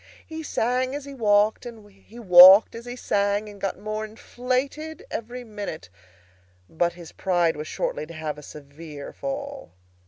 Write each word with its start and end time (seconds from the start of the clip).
He 0.25 0.41
sang 0.41 0.95
as 0.95 1.05
he 1.05 1.13
walked, 1.13 1.63
and 1.63 1.87
he 1.91 2.17
walked 2.17 2.73
as 2.73 2.85
he 2.85 2.95
sang, 2.95 3.47
and 3.47 3.61
got 3.61 3.77
more 3.77 4.03
inflated 4.03 5.05
every 5.11 5.43
minute. 5.43 5.89
But 6.67 6.93
his 6.93 7.11
pride 7.11 7.55
was 7.55 7.67
shortly 7.67 8.07
to 8.07 8.13
have 8.15 8.39
a 8.39 8.41
severe 8.41 9.13
fall. 9.13 9.73